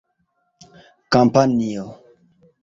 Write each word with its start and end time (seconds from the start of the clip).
kampanjo 1.11 1.85